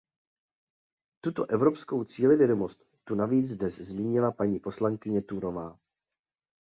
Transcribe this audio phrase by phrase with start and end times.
[1.21, 5.79] Tuto evropskou cílevědomost tu navíc dnes zmínila paní poslankyně Thunová.